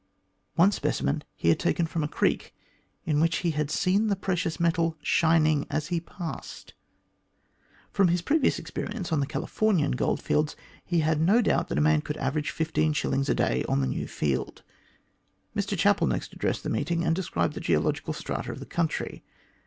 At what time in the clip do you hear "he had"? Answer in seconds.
1.35-1.59, 3.45-3.69, 10.83-11.21